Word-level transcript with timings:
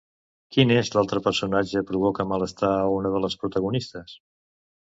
Quin 0.55 0.71
és 0.75 0.89
l'altre 0.95 1.21
personatge 1.27 1.83
provoca 1.91 2.27
malestar 2.31 2.73
a 2.81 2.89
una 2.97 3.15
de 3.17 3.25
les 3.27 3.39
protagonistes? 3.45 4.19